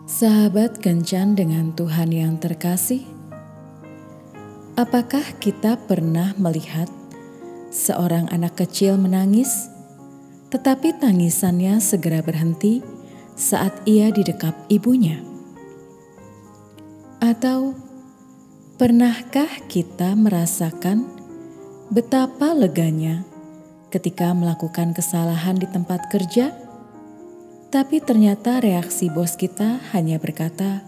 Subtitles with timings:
[0.04, 3.08] Sahabat kencan dengan Tuhan yang terkasih,
[4.76, 6.92] apakah kita pernah melihat
[7.72, 9.72] seorang anak kecil menangis,
[10.52, 12.84] tetapi tangisannya segera berhenti
[13.40, 15.24] saat ia didekap ibunya.
[17.24, 17.74] Atau
[18.76, 21.08] pernahkah kita merasakan
[21.88, 23.24] betapa leganya
[23.88, 26.52] ketika melakukan kesalahan di tempat kerja,
[27.72, 30.84] tapi ternyata reaksi bos kita hanya berkata,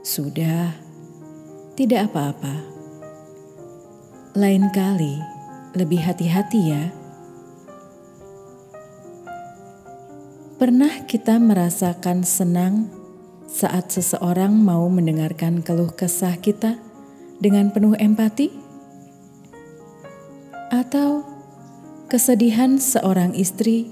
[0.00, 0.72] "Sudah,
[1.76, 2.75] tidak apa-apa."
[4.36, 5.16] Lain kali,
[5.72, 6.92] lebih hati-hati ya.
[10.60, 12.92] Pernah kita merasakan senang
[13.48, 16.76] saat seseorang mau mendengarkan keluh kesah kita
[17.40, 18.52] dengan penuh empati?
[20.68, 21.24] Atau
[22.12, 23.88] kesedihan seorang istri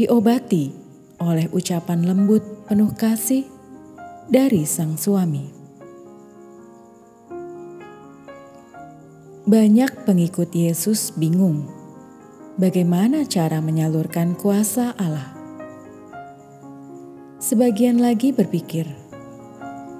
[0.00, 0.72] diobati
[1.20, 3.44] oleh ucapan lembut penuh kasih
[4.32, 5.53] dari sang suami?
[9.44, 11.68] Banyak pengikut Yesus bingung
[12.56, 15.36] bagaimana cara menyalurkan kuasa Allah.
[17.44, 18.88] Sebagian lagi berpikir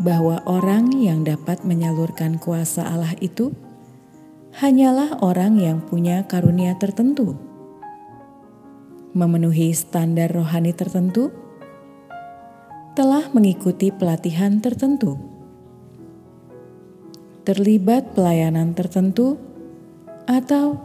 [0.01, 3.53] bahwa orang yang dapat menyalurkan kuasa Allah itu
[4.65, 7.37] hanyalah orang yang punya karunia tertentu,
[9.13, 11.29] memenuhi standar rohani tertentu,
[12.97, 15.34] telah mengikuti pelatihan tertentu
[17.45, 19.37] terlibat pelayanan tertentu,
[20.25, 20.81] atau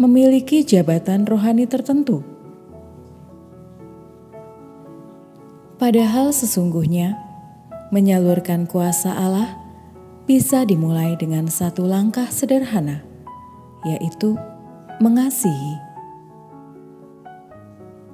[0.00, 2.24] memiliki jabatan rohani tertentu.
[5.76, 7.16] Padahal sesungguhnya
[7.92, 9.56] menyalurkan kuasa Allah
[10.24, 13.04] bisa dimulai dengan satu langkah sederhana,
[13.84, 14.36] yaitu
[15.00, 15.80] mengasihi.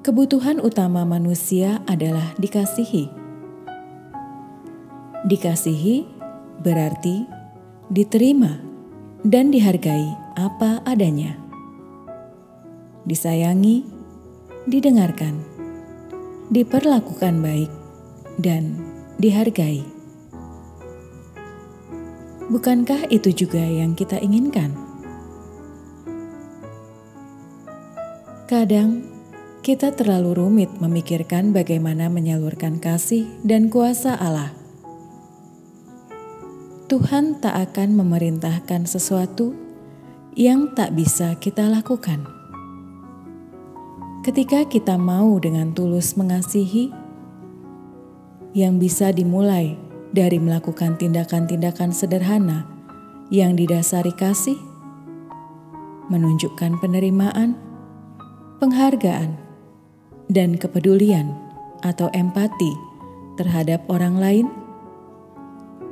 [0.06, 3.10] Kebutuhan utama manusia adalah dikasihi.
[5.26, 6.06] Dikasihi
[6.62, 7.26] berarti
[7.86, 8.58] diterima
[9.22, 11.38] dan dihargai apa adanya,
[13.06, 13.86] disayangi,
[14.66, 15.38] didengarkan,
[16.50, 17.70] diperlakukan baik,
[18.42, 18.74] dan
[19.22, 19.86] dihargai.
[22.46, 24.74] Bukankah itu juga yang kita inginkan?
[28.46, 29.02] Kadang
[29.66, 34.65] kita terlalu rumit memikirkan bagaimana menyalurkan kasih dan kuasa Allah
[36.86, 39.50] Tuhan tak akan memerintahkan sesuatu
[40.38, 42.22] yang tak bisa kita lakukan.
[44.22, 46.94] Ketika kita mau dengan tulus mengasihi,
[48.54, 49.74] yang bisa dimulai
[50.14, 52.70] dari melakukan tindakan-tindakan sederhana
[53.34, 54.56] yang didasari kasih,
[56.06, 57.58] menunjukkan penerimaan,
[58.62, 59.34] penghargaan,
[60.30, 61.34] dan kepedulian
[61.82, 62.70] atau empati
[63.34, 64.46] terhadap orang lain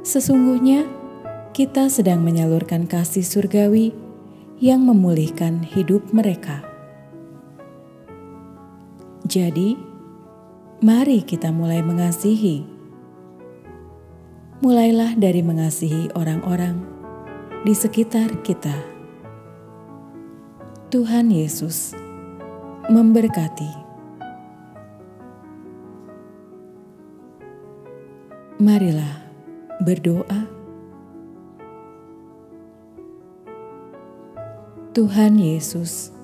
[0.05, 0.85] Sesungguhnya
[1.57, 3.97] kita sedang menyalurkan kasih surgawi
[4.61, 6.61] yang memulihkan hidup mereka.
[9.25, 9.81] Jadi,
[10.85, 12.69] mari kita mulai mengasihi.
[14.61, 16.85] Mulailah dari mengasihi orang-orang
[17.65, 18.77] di sekitar kita.
[20.93, 21.97] Tuhan Yesus
[22.93, 23.73] memberkati.
[28.61, 29.24] Marilah
[29.83, 30.47] berdoa.
[34.95, 36.15] Tuhan Yesus,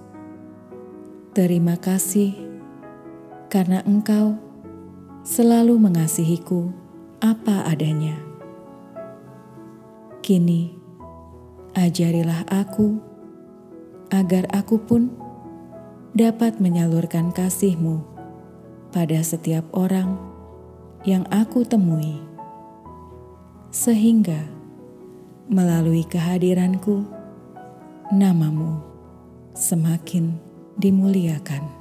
[1.35, 2.39] terima kasih
[3.51, 4.39] karena Engkau
[5.27, 6.71] selalu mengasihiku
[7.19, 8.15] apa adanya.
[10.23, 10.71] Kini,
[11.75, 13.03] ajarilah aku
[14.15, 15.11] agar aku pun
[16.15, 18.07] dapat menyalurkan kasih-Mu
[18.95, 20.15] pada setiap orang
[21.03, 22.30] yang aku temui
[23.71, 24.51] sehingga
[25.47, 27.07] melalui kehadiranku,
[28.11, 28.83] namamu
[29.55, 30.35] semakin
[30.79, 31.80] dimuliakan.